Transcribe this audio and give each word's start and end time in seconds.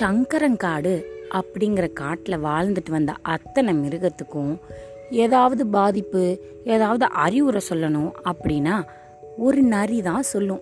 சங்கரங்காடு 0.00 1.04
அப்படிங்கிற 1.30 1.92
காட்டில் 1.92 2.38
வாழ்ந்துட்டு 2.38 2.90
வந்த 2.90 3.14
அத்தனை 3.22 3.74
மிருகத்துக்கும் 3.74 4.60
ஏதாவது 5.10 5.66
பாதிப்பு 5.66 6.40
ஏதாவது 6.64 7.04
அறிவுரை 7.04 7.60
சொல்லணும் 7.70 8.10
அப்படின்னா 8.24 8.82
ஒரு 9.36 9.62
நரி 9.62 10.02
தான் 10.02 10.22
சொல்லும். 10.22 10.60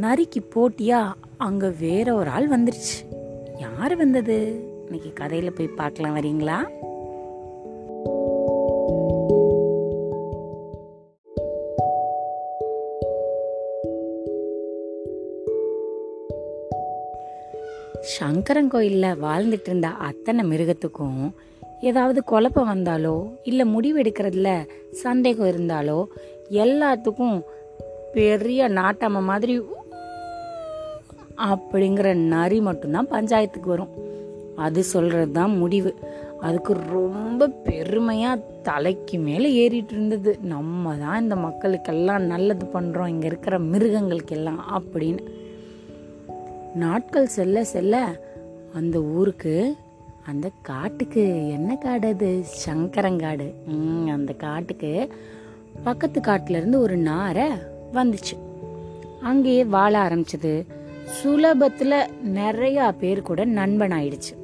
நரிக்கு 0.00 0.40
போட்டியா 0.54 1.12
அங்கே 1.36 1.66
வேற 1.80 2.14
ஒரு 2.14 2.30
ஆள் 2.30 2.48
வந்துருச்சு. 2.48 2.96
யார் 3.58 3.96
வந்தது? 3.96 4.36
இன்னைக்கு 4.84 5.12
கதையில் 5.12 5.52
போய் 5.52 5.76
பார்க்கலாம் 5.76 6.16
வரீங்களா? 6.16 6.58
சங்கரன் 18.00 18.68
கோயிலில் 18.68 19.20
வாழ்ந்துட்டு 19.22 19.66
இருந்த 19.66 19.88
அத்தனை 19.88 20.50
மிருகத்துக்கும் 20.50 21.30
ஏதாவது 21.80 22.24
குழப்பம் 22.24 22.66
வந்தாலோ 22.66 23.36
இல்லை 23.42 23.66
முடிவெடுக்கிறதுல 23.66 24.68
சந்தேகம் 24.90 25.46
இருந்தாலோ 25.46 26.04
எல்லாத்துக்கும் 26.50 27.42
பெரிய 28.12 28.68
நாட்டாம 28.68 29.22
மாதிரி 29.22 29.62
அப்படிங்கிற 31.36 32.14
நரி 32.14 32.60
மட்டும்தான் 32.60 33.10
பஞ்சாயத்துக்கு 33.10 33.66
வரும். 33.66 33.88
அது 34.56 34.82
சொல்கிறது 34.82 35.32
தான் 35.32 35.56
முடிவு. 35.56 35.94
அதுக்கு 36.40 36.74
ரொம்ப 36.74 37.48
பெருமையாக 37.48 38.42
தலைக்கு 38.62 39.18
மேலே 39.18 39.52
ஏறிட்டு 39.52 39.94
இருந்தது 39.94 40.38
நம்ம 40.42 40.94
தான் 40.94 41.22
இந்த 41.22 41.36
மக்களுக்கெல்லாம் 41.36 42.20
நல்லது 42.20 42.66
பண்ணுறோம் 42.74 43.08
இங்கே 43.08 43.26
இருக்கிற 43.26 43.58
மிருகங்களுக்கெல்லாம் 43.58 44.62
அப்படின்னு. 44.72 45.39
நாட்கள் 46.74 47.26
செல்ல 47.26 47.64
செல்ல 47.64 48.20
அந்த 48.74 49.00
ஊருக்கு 49.00 49.76
அந்த 50.26 50.50
காட்டுக்கு 50.62 51.50
என்ன 51.50 51.76
காடு 51.76 52.08
அது? 52.08 52.44
சங்கரங்காடு. 52.66 53.52
அந்த 54.08 54.32
காட்டுக்கு 54.32 55.08
பக்கத்து 55.84 56.20
காட்டிலிருந்து 56.20 56.80
ஒரு 56.80 56.96
நாரை 56.96 57.50
வந்துச்சு. 57.92 58.38
அங்கேயே 59.20 59.64
வாழ 59.64 60.08
ஆரம்பிச்சது. 60.08 60.66
சுலபத்தில் 61.22 62.06
நிறையா 62.26 62.94
பேர் 62.98 63.22
கூட 63.22 63.44
நண்பன் 63.44 63.92
ஆயிடுச்சு. 63.92 64.36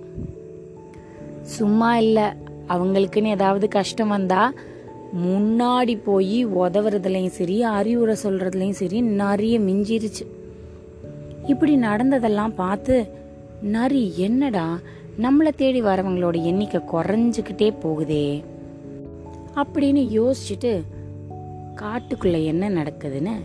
சும்மா 1.43 1.99
இல்லை 1.99 2.23
அவங்களுக்குன்னு 2.69 3.27
ஏதாவது 3.27 3.69
கஷ்டம் 3.69 4.09
வந்தால் 4.09 4.55
முன்னாடி 5.25 6.01
போய் 6.05 6.47
உதவுறதுலையும் 6.47 7.29
சரி 7.29 7.63
அறிவுரை 7.63 8.17
சொல்கிறதுலையும் 8.23 8.71
சரி 8.71 9.01
நிறைய 9.01 9.61
மிஞ்சிருச்சு. 9.61 10.36
இப்படி 11.47 11.77
நடந்ததெல்லாம் 11.77 12.55
பார்த்து 12.55 13.09
நரி 13.63 14.13
என்னடா 14.17 14.79
நம்மளை 15.21 15.55
தேடி 15.57 15.83
வரவங்களோட 15.83 16.43
எண்ணிக்கை 16.43 16.81
குறைஞ்சுக்கிட்டே 16.81 17.75
போகுதே. 17.83 18.45
அப்படின்னு 19.57 20.07
யோசிச்சுட்டு 20.19 20.83
காட்டுக்குள்ள 21.77 22.45
என்ன 22.45 22.71
நடக்குதுன்னு 22.71 23.41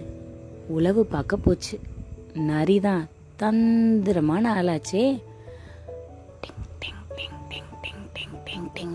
உளவு 0.68 1.06
பார்க்க 1.06 1.38
போச்சு. 1.38 1.80
நரிதான் 2.34 3.06
தந்திரமான 3.36 4.62
ஆளாச்சே. 4.62 5.22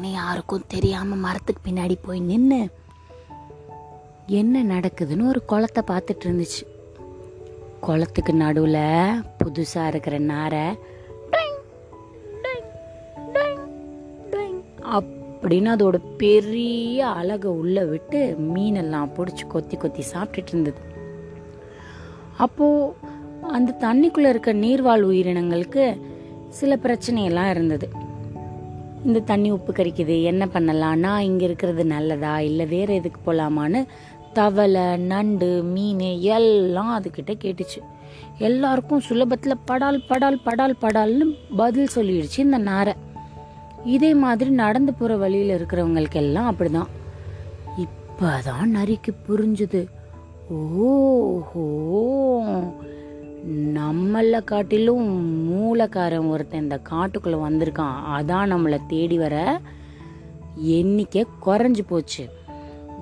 யாருக்கும் 0.02 0.64
தெரியாம 0.66 1.14
மரத்துக்கு 1.14 1.70
பின்னாடி 1.70 1.96
போய் 2.02 2.20
நின்று 2.20 2.70
என்ன 4.26 4.64
நடக்குதுன்னு 4.64 5.28
ஒரு 5.28 5.44
குளத்தை 5.44 5.82
பார்த்துட்டு 5.86 6.24
இருந்துச்சு. 6.24 6.75
குளத்துக்கு 7.80 8.32
நடுவில் 8.32 9.22
புதுசாக 9.38 9.86
இருக்கிற 9.86 10.18
நாரை 10.18 10.94
அப்படின்னு 15.42 15.68
அதோட 15.68 15.94
பெரிய 16.16 17.06
அழகை 17.06 17.50
உள்ளே 17.50 17.84
விட்டு 17.84 18.36
மீனெல்லாம் 18.38 19.10
பிடிச்சி 19.16 19.46
கொத்தி 19.48 19.76
கொத்தி 19.76 20.02
சாப்பிட்டுட்டு 20.12 20.48
இருந்தது. 20.48 20.80
அப்போ 22.36 22.94
அந்த 23.42 23.74
தண்ணிக்குள்ளே 23.80 24.28
இருக்க 24.28 24.52
நீர்வாழ் 24.52 25.04
உயிரினங்களுக்கு 25.04 26.00
சில 26.48 26.76
பிரச்சனையெல்லாம் 26.76 27.50
இருந்தது. 27.50 27.88
இந்த 29.04 29.20
தண்ணி 29.20 29.50
உப்பு 29.50 29.72
கறிக்குது 29.72 30.22
என்ன 30.22 30.46
பண்ணலாம்? 30.46 30.98
நான் 30.98 31.22
இங்கே 31.22 31.44
இருக்கிறது 31.44 31.84
நல்லதா? 31.84 32.40
இல்லை 32.40 32.66
வேறு 32.66 32.94
எதுக்கு 32.94 33.32
போகலாமான்னு 33.32 33.84
தவளை 34.36 34.96
நண்டு 34.96 35.62
மீன் 35.62 36.20
எல்லாம் 36.20 37.02
அதுக்கிட்ட 37.02 37.34
கேட்டுச்சு. 37.44 37.80
எல்லாருக்கும் 38.38 39.02
சுலபத்தில் 39.08 39.54
படால் 39.64 40.02
படால் 40.08 40.40
படால் 40.44 40.76
படால்னு 40.80 41.36
பதில் 41.56 41.88
சொல்லிடுச்சு 41.94 42.38
இந்த 42.38 42.58
நாரை. 42.58 42.92
இதே 43.84 44.14
மாதிரி 44.14 44.50
நடந்து 44.50 44.94
போகிற 44.94 45.16
வழியில் 45.16 45.62
இருக்கிறவங்களுக்கு 45.62 46.14
எல்லாம் 46.14 46.54
அப்படிதான். 46.54 46.86
இப்பதான் 47.78 48.68
நரிக்கு 48.74 49.14
புரிஞ்சுது. 49.28 49.86
ஓஹோ! 50.76 51.64
நம்மளை 53.74 54.44
காட்டிலும் 54.44 55.06
மூலக்காரன் 55.52 56.28
ஒருத்தன் 56.28 56.62
இந்த 56.62 56.80
காட்டுக்குள்ளே 56.90 57.40
வந்திருக்கான். 57.48 57.94
அதான் 58.16 58.50
நம்மளை 58.52 58.80
தேடி 58.88 59.18
வர 59.18 59.60
எண்ணிக்கை 60.54 61.26
குறைஞ்சு 61.46 61.80
போச்சு. 61.88 62.28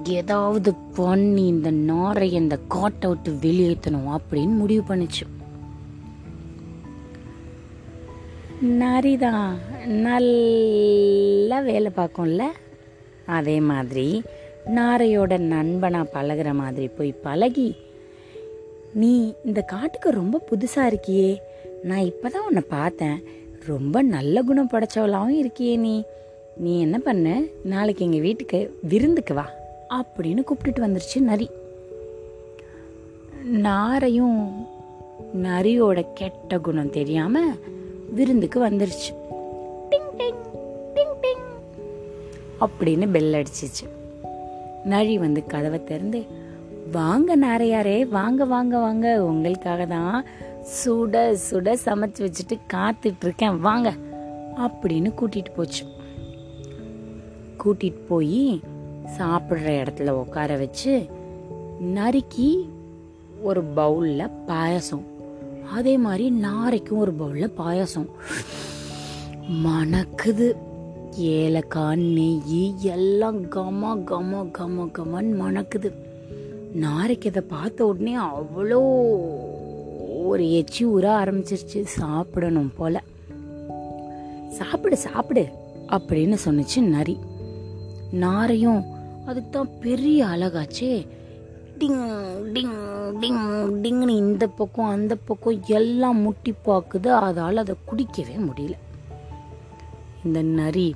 ஏதாவது 0.05 0.75
பண்ணி 0.75 1.47
இந்த 1.47 1.71
நாரை 1.71 2.33
இந்த 2.33 2.59
காட்டை 2.69 3.11
விட்டு 3.11 3.51
வெளியேற்றணும் 3.51 4.17
அப்படின்னு 4.17 4.57
முடிவு 4.57 4.95
பண்ணுச்சு. 4.95 5.23
நரிதான் 8.65 9.55
நல்லா 9.87 11.61
வேலை 11.61 11.93
பார்க்கும்ல? 11.97 12.43
அதே 13.27 13.61
மாதிரி 13.61 14.23
நாரையோட 14.67 15.39
நண்பனாக 15.39 16.23
பழகுற 16.23 16.55
மாதிரி 16.55 16.89
போய் 16.89 17.13
பழகி 17.13 17.77
நீ 18.93 19.35
இந்த 19.45 19.61
காட்டுக்கு 19.61 20.11
ரொம்ப 20.11 20.41
புதுசாக 20.51 20.95
இருக்கியே. 20.95 21.37
நான் 21.83 22.05
இப்போ 22.05 22.29
தான் 22.29 22.47
உன்னை 22.47 22.63
பார்த்தேன். 22.69 23.23
ரொம்ப 23.67 24.03
நல்ல 24.03 24.43
குணம் 24.43 24.71
படைச்சவளாகவும் 24.73 25.47
இருக்கியே 25.47 25.77
நீ. 25.79 26.03
நீ 26.57 26.81
என்ன 26.81 26.99
பண்ண? 26.99 27.43
நாளைக்கு 27.65 28.05
எங்கள் 28.05 28.21
வீட்டுக்கு 28.21 28.79
விருந்துக்கு 28.89 29.35
வா. 29.35 29.51
அப்படின்னு 29.95 30.43
கூப்பிட்டுட்டு 30.43 30.85
வந்துருச்சு 30.87 31.21
நரி. 31.21 31.51
நாரையும் 33.53 34.53
நரியோட 35.43 36.07
கெட்ட 36.15 36.59
குணம் 36.59 36.91
தெரியாம 36.91 37.43
விருந்துக்கு 38.15 38.69
வந்துருச்சு. 38.69 39.11
டிங் 39.91 40.11
டிங் 40.19 40.43
டிங் 40.95 41.15
டிங் 41.23 41.45
அப்படின்னு 42.61 43.11
பெல் 43.11 43.33
அடிச்சிச்சு. 43.33 43.87
நரி 44.85 45.19
வந்து 45.19 45.47
கதவை 45.47 45.85
திறந்து 45.85 46.27
வாங்க 46.93 47.37
நாரையாரே 47.37 48.09
வாங்க 48.09 48.45
வாங்க 48.45 48.79
வாங்க 48.79 49.25
உங்களுக்காக 49.25 49.87
தான் 49.87 50.25
சுட 50.63 51.39
சுட 51.51 51.77
சமைச்சு 51.85 52.21
வச்சுட்டு 52.21 52.59
காத்துட்டு 52.73 53.23
இருக்கேன் 53.23 53.61
வாங்க 53.61 53.93
அப்படின்னு 54.57 55.13
கூட்டிட்டு 55.21 55.53
போச்சு. 55.57 55.85
கூட்டிட்டு 57.65 58.01
போய் 58.09 58.61
சாப்பிட்ற 59.05 59.87
இடத்துல 59.87 60.11
உட்கார 60.11 60.57
வச்சு 60.57 61.07
நறுக்கி 61.81 62.69
ஒரு 63.43 63.63
பவுலில் 63.63 64.31
பாயாசம். 64.47 65.03
அதே 65.73 65.97
மாதிரி 65.97 66.31
நாரைக்கும் 66.31 66.99
ஒரு 66.99 67.13
பவுலில் 67.13 67.51
பாயசம். 67.51 68.09
மணக்குது. 69.51 70.57
ஏலக்காய் 71.17 71.97
நெய் 71.97 72.75
எல்லாம் 72.83 73.43
கம 73.43 73.99
கம 74.11 74.51
கம 74.59 74.91
கமன்னு 74.99 75.35
மணக்குது. 75.41 75.93
நாரைக்கு 76.81 77.25
இதை 77.25 77.43
பார்த்த 77.49 77.87
உடனே 77.87 78.17
அவ்வளோ 78.17 78.81
ஒரு 80.25 80.53
எச்சி 80.53 80.87
ஊற 80.87 81.07
ஆரம்பிச்சிருச்சு. 81.23 81.83
சாப்பிடணும் 81.83 82.73
போல. 82.77 83.03
சாப்பிடு 84.49 84.97
சாப்பிடு 84.97 85.49
அப்படின்னு 85.89 86.37
சொன்னுச்சு 86.45 86.81
நரி. 86.81 87.19
நாரையும் 88.13 88.93
அதுக்கு 89.27 89.51
தான் 89.51 89.79
பெரிய 89.81 90.25
அழகாச்சே. 90.25 91.09
டிங் 91.79 92.03
டிங் 92.53 92.75
டிங் 93.21 93.69
டிங்னு 93.83 94.09
இந்த 94.09 94.47
பக்கம் 94.47 94.89
அந்த 94.89 95.17
பக்கம் 95.17 95.63
எல்லாம் 95.67 96.19
முட்டி 96.19 96.55
பார்க்குது 96.65 97.07
அதால் 97.07 97.57
அதை 97.57 97.75
குடிக்கவே 97.91 98.39
முடியல. 98.39 98.73
இந்த 100.25 100.43
நரி. 100.43 100.95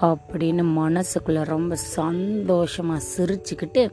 அப்படின்னு 0.00 0.64
மனசுக்குள்ள 0.78 1.44
ரொம்ப 1.44 1.74
சந்தோஷமாக 1.74 3.04
சிரிச்சுக்கிட்டு 3.16 3.90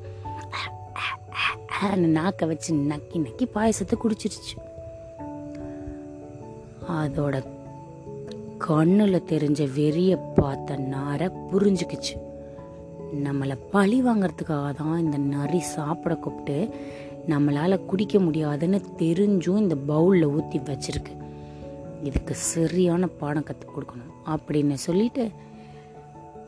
நாக்கை 1.95 2.47
வச்சு 2.47 2.75
நக்கி 2.75 3.17
நக்கி 3.17 3.45
பாயசத்தை 3.55 3.93
குடிச்சிருச்சு. 4.03 4.57
அதோட 6.89 7.54
கண்ணில் 8.57 9.27
தெரிஞ்ச 9.29 9.61
வெறியை 9.77 10.17
பார்த்த 10.35 10.75
நாரை 10.75 11.27
புரிஞ்சுக்குச்சு. 11.51 12.13
நம்மளை 13.23 13.55
பழி 13.71 14.03
வாங்கிறதுக்காக 14.03 14.73
தான் 14.73 14.97
இந்த 15.03 15.17
நரி 15.17 15.59
சாப்பிட 15.59 16.15
கூப்பிட்டு 16.15 16.69
நம்மளால் 17.27 17.85
குடிக்க 17.85 18.19
முடியாதுன்னு 18.19 18.81
தெரிஞ்சும் 18.97 19.57
இந்த 19.57 19.75
பவுலில் 19.75 20.33
ஊற்றி 20.37 20.59
வச்சிருக்கு. 20.59 21.13
இதுக்கு 22.03 22.35
சரியான 22.35 23.07
பாடம் 23.07 23.43
கற்றுக் 23.43 23.73
கொடுக்கணும் 23.75 24.13
அப்படின்னு 24.25 24.73
சொல்லிட்டு 24.73 25.25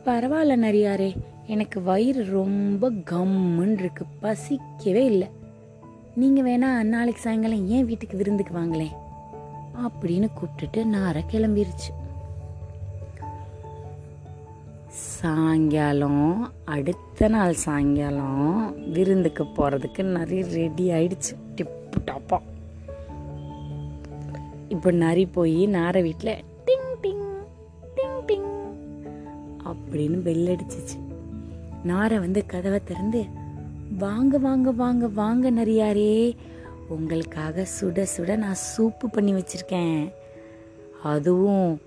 பரவாயில்ல 0.05 0.55
நரியாரே 0.65 1.15
எனக்கு 1.45 1.83
வயிறு 1.83 2.23
ரொம்ப 2.23 2.89
கம்முன்னு 2.89 3.79
இருக்கு 3.79 4.05
பசிக்கவே 4.21 5.03
இல்லை. 5.13 5.27
நீங்கள் 6.15 6.45
வேணா 6.45 6.83
நாளைக்கு 6.83 7.21
சாயங்காலம் 7.21 7.67
ஏன் 7.67 7.85
வீட்டுக்கு 7.85 8.17
விருந்துக்கு 8.17 8.53
வாங்களேன். 8.59 8.95
அப்படின்னு 9.85 10.27
கூப்பிட்டுட்டு 10.37 10.85
நாரை 10.85 11.23
கிளம்பிருச்சு. 11.31 11.89
சாயங்காலம் 14.89 16.51
அடுத்த 16.65 17.27
நாள் 17.27 17.53
சாயங்காலம் 17.53 18.73
விருந்துக்கு 18.91 19.43
போறதுக்கு 19.43 20.03
நிறைய 20.03 20.45
ரெடி 20.45 20.89
ஆயிடுச்சு. 20.89 21.33
டிப்பு 21.55 21.99
டாப்பா. 22.05 22.39
இப்போ 24.69 24.91
நரி 24.91 25.25
போய் 25.25 25.65
நாரை 25.65 26.01
வீட்டில் 26.01 26.43
டிங் 26.65 26.89
டிங் 27.01 27.25
டிங் 27.95 28.19
டிங் 28.27 28.47
அப்படின்னு 29.65 30.17
பெல் 30.21 30.47
அடிச்சிச்சு. 30.47 30.97
நாரை 31.83 32.19
வந்து 32.19 32.45
கதவை 32.45 32.81
திறந்து 32.83 33.25
வாங்க 33.97 34.37
வாங்க 34.37 34.71
வாங்க 34.71 35.07
வாங்க 35.07 35.51
நரியாரே 35.51 36.35
உங்களுக்காக 36.89 37.65
சுட 37.81 38.05
சுட 38.17 38.35
நான் 38.35 38.63
சூப்பு 38.77 39.05
பண்ணி 39.11 39.33
வச்சுருக்கேன். 39.33 40.13
அதுவும் 41.03 41.81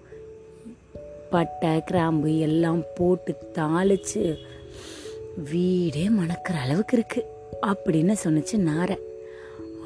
பட்டை 1.30 1.84
கிராம்பு 1.84 2.38
எல்லாம் 2.38 2.82
போட்டு 2.94 3.34
தாளிச்சு 3.54 4.36
வீடே 5.50 6.08
மணக்கிற 6.08 6.56
அளவுக்கு 6.60 6.96
இருக்குது 6.98 7.28
அப்படின்னு 7.66 8.14
சொன்னிச்சு 8.24 8.56
நாரை. 8.56 8.96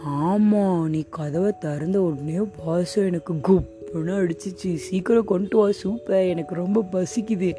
ஆமாம் 0.05 0.91
நீ 0.91 1.05
கதவை 1.11 1.53
திறந்த 1.59 2.03
உடனே 2.03 2.39
வாசம் 2.65 3.07
எனக்கு 3.07 3.35
குப்புன்னு 3.35 4.15
அடிச்சிச்சு. 4.21 4.75
சீக்கிரம் 4.75 5.25
கொண்டு 5.25 5.57
வா 5.57 5.69
சூப்பை 5.69 6.29
எனக்கு 6.29 6.55
ரொம்ப 6.55 6.85
பசிக்குது 6.93 7.55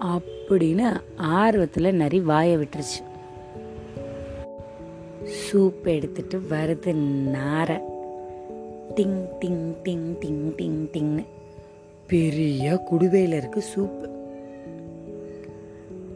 அப்படின்னு 0.00 1.00
ஆர்வத்தில் 1.16 1.94
நரி 1.94 2.20
வாயை 2.20 2.56
விட்டுருச்சு. 2.56 3.05
சூப் 5.26 5.84
எடுத்துட்டு 5.84 6.42
வருது 6.50 6.94
நாரை. 7.30 7.76
டிங் 8.94 9.24
டிங் 9.40 9.74
டிங் 9.84 10.16
டிங் 10.20 10.52
டிங் 10.56 10.88
டிங்னு. 10.92 11.24
பெரிய 12.06 12.82
குடுவையில் 12.90 13.34
இருக்கு 13.34 13.64
சூப்பு. 13.74 14.08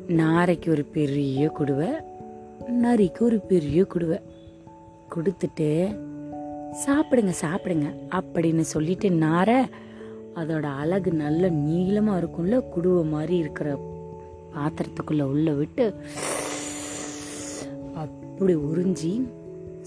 நாரைக்கு 0.09 0.69
ஒரு 0.69 0.85
பெரிய 0.85 1.51
குடுவை 1.59 1.89
நரிக்கு 2.83 3.19
ஒரு 3.19 3.41
பெரிய 3.41 3.87
குடுவை. 3.95 4.21
கொடுத்துட்டு 5.15 5.99
சாப்பிடுங்க 6.87 7.33
சாப்பிடுங்க 7.41 7.87
அப்படின்னு 8.11 8.61
சொல்லிட்டு 8.61 9.11
நாரை 9.11 9.65
அதோட 10.35 10.63
அழகு 10.63 11.13
நல்ல 11.13 11.49
நீளமாக 11.49 12.21
இருக்கும்ல 12.21 12.63
குடுவை 12.77 13.05
மாதிரி 13.05 13.37
இருக்கிற 13.37 13.79
பாத்திரத்துக்குள்ளே 14.55 15.23
உள்ளே 15.23 15.53
விட்டு 15.53 15.95
அப்படி 18.41 18.61
உறிஞ்சி 18.69 19.11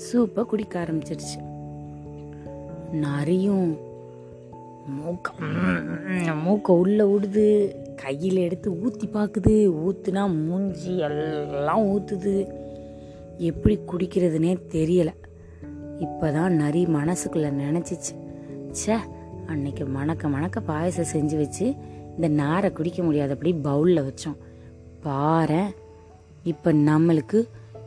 சூப்பை 0.01 0.41
குடிக்க 0.49 0.73
ஆரம்பிச்சிருச்சு. 0.81 1.37
நரியும் 3.03 3.69
மூக்க 4.97 6.35
மூக்கை 6.43 6.73
உள்ளே 6.81 7.05
விடுது 7.11 7.45
கையில் 8.01 8.39
எடுத்து 8.43 8.69
ஊற்றி 8.81 9.07
பார்க்குது 9.13 9.53
ஊற்றுனா 9.85 10.25
மூஞ்சி 10.49 10.93
எல்லாம் 11.07 11.85
ஊற்றுது 11.93 12.33
எப்படி 13.49 13.77
குடிக்கிறதுனே 13.91 14.53
தெரியலை. 14.75 15.15
இப்போதான் 16.05 16.57
நரி 16.61 16.83
மனசுக்குள்ளே 16.97 17.51
நினச்சிச்சு. 17.63 18.13
சே 18.81 18.99
அன்னைக்கு 19.47 19.87
மணக்க 19.97 20.33
மணக்க 20.35 20.65
பாயசம் 20.69 21.11
செஞ்சு 21.15 21.39
வச்சு 21.43 21.65
இந்த 22.15 22.31
நாரை 22.43 22.71
குடிக்க 22.71 23.01
முடியாதபடி 23.03 23.53
பவுலில் 23.67 24.05
வச்சோம். 24.09 24.39
பாரு 25.07 25.63
இப்போ 26.53 26.69
நம்மளுக்கு 26.91 27.41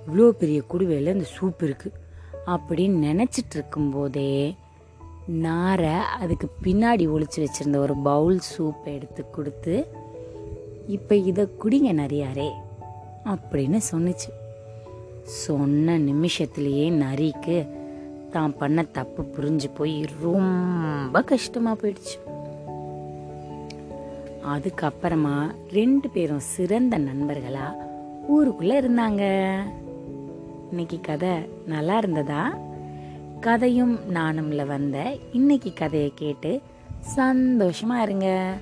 இவ்வளோ 0.06 0.29
பெரிய 0.43 0.62
குடுவையில் 0.73 1.14
அந்த 1.14 1.29
சூப் 1.37 1.62
இருக்குது 1.69 1.99
அப்படின்னு 2.55 2.99
நினச்சிட்டு 3.08 3.55
இருக்கும்போதே 3.55 4.32
நாரை 5.44 5.94
அதுக்கு 6.20 6.49
பின்னாடி 6.64 7.05
ஒழிச்சு 7.14 7.38
வச்சுருந்த 7.44 7.76
ஒரு 7.76 7.94
பவுல் 8.08 8.38
சூப்பை 8.50 8.91
எடுத்து 8.94 9.23
கொடுத்து 9.31 9.76
இப்போ 10.97 11.14
இதை 11.31 11.44
குடிங்க 11.62 11.91
நிறையாரே 12.03 12.50
அப்படின்னு 13.32 13.79
சொன்னுச்சு. 13.93 14.31
சொன்ன 15.44 15.97
நிமிஷத்துலேயே 15.99 16.87
நரிக்கு 17.05 17.56
தான் 18.31 18.56
பண்ண 18.56 18.82
தப்பு 18.99 19.23
புரிஞ்சு 19.23 19.69
போய் 19.75 19.97
ரொம்ப 20.20 21.23
கஷ்டமாக 21.23 21.81
போயிடுச்சு. 21.81 22.17
அதுக்கப்புறமா 24.55 25.37
ரெண்டு 25.70 26.08
பேரும் 26.08 26.47
சிறந்த 26.55 26.99
நண்பர்களாக 26.99 27.82
ஊருக்குள்ளே 28.35 28.76
இருந்தாங்க. 28.81 29.25
இன்னைக்கு 30.68 31.00
கதை 31.00 31.28
நல்லா 31.66 31.98
இருந்ததா? 31.98 32.58
கதையும் 33.40 33.98
நானும்ல 34.14 34.66
வந்த 34.66 35.16
இன்னைக்கு 35.32 35.72
கதையை 35.72 36.12
கேட்டு 36.14 36.60
சந்தோஷமா 37.16 38.02
இருங்க. 38.02 38.56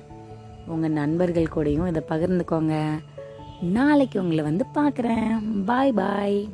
உங்க 0.67 0.87
நண்பர்கள் 0.87 1.49
கூடயும் 1.55 1.87
இதை 1.87 2.03
பகிர்ந்துக்கோங்க. 2.09 2.87
நாளைக்கு 3.61 4.21
உங்களை 4.21 4.43
வந்து 4.43 4.65
பார்க்குறேன். 4.73 5.63
பாய் 5.65 5.91
பாய் 5.91 6.49